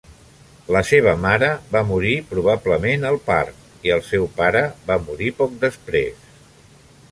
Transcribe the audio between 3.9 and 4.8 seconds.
el seu pare